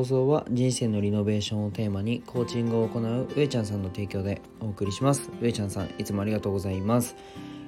[0.00, 5.30] 放送は人生のリノベーションをテーマにコーチングを行う上ちゃんさんの提供でお送りします。
[5.42, 7.16] 上ちゃんさんいつもありがとうございます、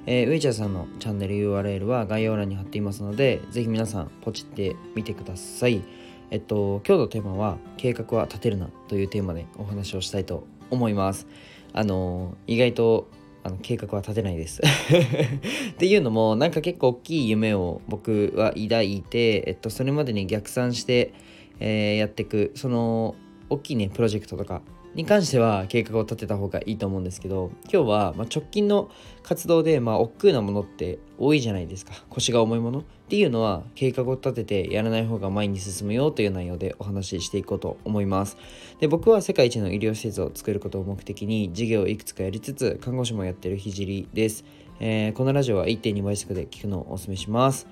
[0.07, 5.83] えー、上ちゃんさんのチャンネル URL は概要欄に貼っていますのでぜひ皆さんポチってみてください。
[6.31, 11.27] えっと今日のテーマは計画は立てるなというテーマでお話をしたいと思います。
[11.71, 13.09] あの意外と
[13.43, 14.59] あの計画は立てないです。
[15.69, 21.13] っていうのもなんか結構大きい夢を僕は抱いて、えっと、それまでに逆算して、
[21.59, 23.15] えー、やっていくその
[23.49, 24.61] 大きいねプロジェクトとか
[24.95, 28.91] に関しては計画を立てた方がいいと思うんですけど今日はま直近の
[29.23, 31.93] 活動でまあ億劫なものって多いじゃないですか。
[32.09, 38.37] 腰が重いものっていうのは計画を立ててやらない方が前に進むよという内容でお話ししていこうと思います。
[38.79, 44.43] で僕は世界一の医療施設を作ることを目的に事業をいくつかやりつつ看護師もやってる聖です、
[44.79, 47.67] えー、このラジオは1.2倍速で聞くのをお勧めします。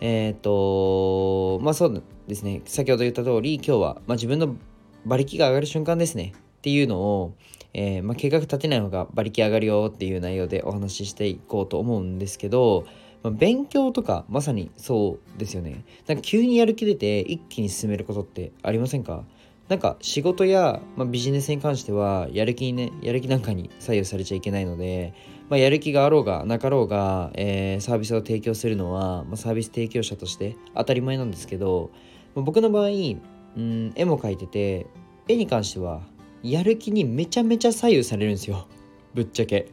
[0.00, 2.62] えっ、とまあそうですね。
[2.64, 4.56] 先ほど言った通り今日は、まあ、自分の
[5.04, 6.32] 馬力が上がる瞬間ですね。
[6.36, 7.34] っていうのを、
[7.74, 12.86] えー、まあ、計画立てない方が馬力上がるよっていう内容でお話ししていこうと思うんですけど、
[13.22, 15.84] まあ、勉強とかまさにそうですよね。
[16.06, 19.24] なんか急にやる気出て一気に進めることってありませんか？
[19.68, 25.14] なんか仕事や、まあ、ビジネスに関してはやる気にねやる気なんかに左右されちゃいけないので、
[25.48, 31.90] まあ、やる気があろうがなかろうが、えー、サービスを提供するのは、まあ、サービス提供者として当たり前なんですけど、
[32.34, 34.86] まあ、僕の場合うん絵も描いてて
[35.28, 36.02] 絵に関しては
[36.42, 38.66] やる気にめちゃめちゃ左右されるんですよ。
[39.14, 39.68] ぶっちゃけ。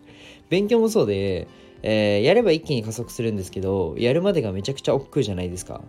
[0.50, 1.48] 勉強もそうで、
[1.82, 5.82] えー、やれば一気に加速するんですけどやるまでがめちゃくちゃ億劫じゃないですか。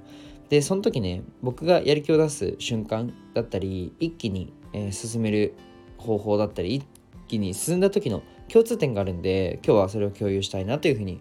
[0.49, 5.55] でその時ね僕がやる気を出す瞬間だったり一気に、えー、進める
[5.99, 6.85] 方法だったり一
[7.29, 11.21] 気に進んだ時の共通点があるんで今日はそれを共有したいなというふうに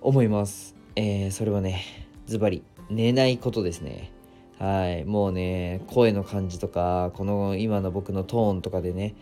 [0.00, 0.74] 思います。
[0.94, 1.82] えー、それはね
[2.26, 4.12] ズバリ寝ないことですね。
[4.58, 5.04] はい。
[5.04, 9.14] もうね声の感じとかこの今の僕のトーンとかでね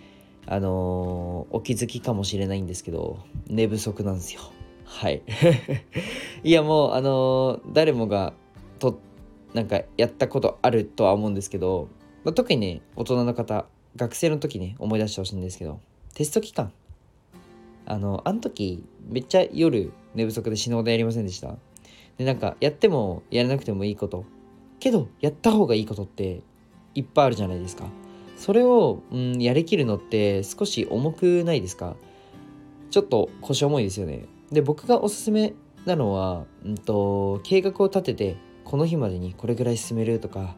[0.46, 4.40] あのー、お気づきかもしれないんですけど寝不足なんですよ。
[4.84, 5.22] はい。
[6.44, 8.34] いやもうあのー、誰もが
[8.78, 8.98] と
[9.54, 11.88] なんかやったことあるとは思うんですけど、
[12.24, 13.66] まあ、特にね大人の方
[13.96, 15.80] 学生の時ね思い出してほしいんですけど
[16.14, 16.72] テスト期間
[17.86, 21.56] あのあの時めっちゃ夜寝不足で死ぬほどやりませんでした。
[22.18, 24.24] でなんかやってもやらなくてもいいこと。
[24.80, 26.42] けどやった方がいいことって
[26.94, 27.86] いっぱいあるじゃないですか。
[28.36, 31.96] それを、うん、やりきるのって少し重くないですか。
[32.90, 34.26] ちょっと腰重いですよね。
[34.52, 40.56] で僕がおすすめなのは、うんと、計画を立ててこの日までにこれぐらい進めるとか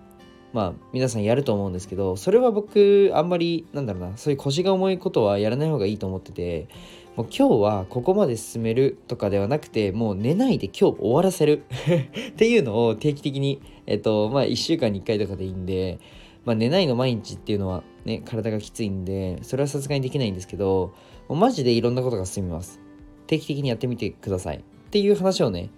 [0.52, 6.68] まあ皆さんやると思うんですけどそれは僕あんまりなんだろうなそういう腰が重いことはやらない方がいいと思ってて
[7.16, 11.64] もう今日はここまで進めるとかではなくてもう寝ないで今日終わらせる。
[12.28, 15.98] っていうのを定期的にえっとまあ1週間に1回とかでいいんで
[16.44, 20.92] まあ寝ないの毎日っていうのはね体がきついんでそれはさすがにできないんですけど
[21.28, 22.80] もうマジでいろんなことが進みます。
[23.26, 24.58] 定期的にやってみてください。
[24.58, 24.60] っ
[24.90, 25.70] ていう話をね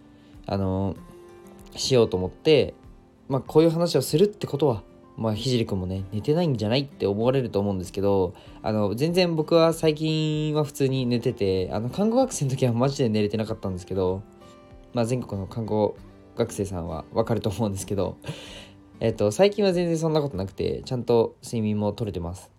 [0.44, 0.96] あの
[1.76, 2.74] しようと思って
[3.28, 4.82] まあこういう話をするってことは
[5.18, 14.22] まあ、ひじりくんもね、寝てないんじゃないって思われると思うんですけど、あの、全然僕は最近は普通に寝てて、あの、看護学生の時はマジで寝れてなかったんですけど、
[14.94, 15.96] まあ、全国の看護
[16.36, 18.16] 学生さんはわかると思うんですけど、
[19.00, 22.52] えっと、最近は全然そんなことなくて、ちゃんと睡眠も取れてます。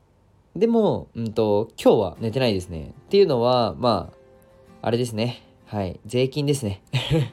[0.54, 2.94] でも、うんと、今日は寝てないですね。
[3.06, 5.44] っていうのは、まあ、あれですね。
[5.66, 5.98] はい。
[6.06, 6.82] 税金ですね。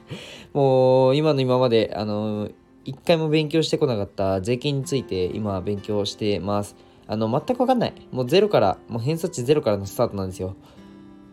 [0.53, 2.49] もう、今の今まで、あの
[2.87, 6.77] 一回も勉強してこなかった税金について今勉強してます。
[7.05, 7.93] あの、全くわかんない。
[8.11, 10.55] もうゼロから、もう偏差値ゼロからのスタートなんですよ。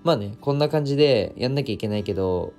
[0.03, 2.54] まあね、こんな感じでやんなきゃいけないけど、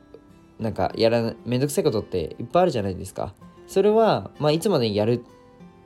[0.59, 3.33] なんかやらめんどくさいことっていっぱいあるじゃないですか。
[3.67, 5.21] それは、まあ、いつまでにやる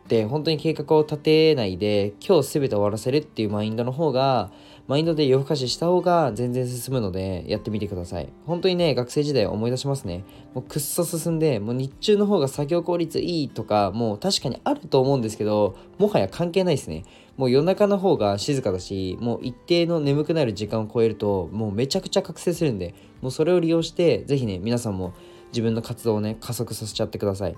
[0.09, 4.51] って本当に計画を立てないで今日全て終わらせるっていうマインドの方が
[4.87, 8.33] マインドで夜更かしした方が全然進むのでやってみてください。
[8.47, 10.25] 本当にね、学生時代思い出しますね。
[10.55, 17.05] もうくっそ進んで、もう日中の方が作業効率いいとか、もう確かにあると思うんですけど、もはや関係ないですね。
[17.37, 25.13] もう夜中の方が静かだし、もう一定の眠くなる時間を超えると、もうめちゃくちゃ覚醒するんで、もうそれを利用して、ぜひね、皆さんも
[25.51, 27.55] 自分の活動をね、加速させちゃってください。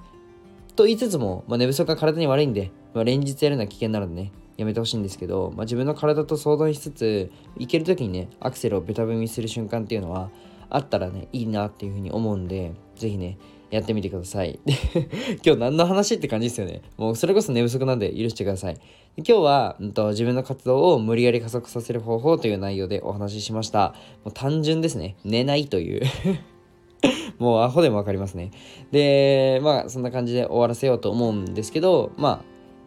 [0.75, 10.29] と言いつつも、まあ、寝不足が体に悪いんで、まあ、連日やるのは危険なのでね、やめてほしいんですけど、まあ、自分の体と相談しつつ行ける時にねアクセルをベタ踏みする瞬間っていうのは
[10.69, 13.37] あったらねいいなっていうふうに思うんで是非ね
[13.71, 14.59] やってみてください。
[15.45, 16.81] 今日何の話って感じですよね。
[16.97, 18.77] もうそれこそ寝不足なんで許してください。
[19.17, 23.95] 今日は、うんと、自分の活動を無理やり加速させる方法という内容でお話ししました。
[24.25, 25.15] もう単純ですね。
[25.23, 26.01] 寝ないという。
[27.41, 28.51] もうアホでも分かりますね。
[28.91, 32.45] でまあそんな感じで終わらせようと思うんですけどまあ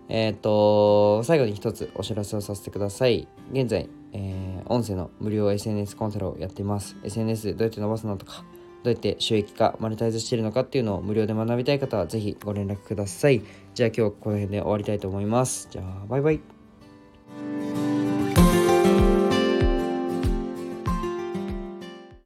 [0.08, 3.26] えっ、ー、と最後に一つお知らせをさせてください。
[3.50, 6.96] 現在、えー、音声の無料 SNS コンサルをやっています。
[7.02, 8.44] SNS どうやって伸ばすのとか
[8.84, 13.42] どうやって収益化マネタイズしているのかっていうのを無料で学びたい方はぜひご連絡ください。
[13.74, 15.66] じゃあ今日この辺で終わりたいと思います。
[15.68, 16.53] じゃあバイバイ。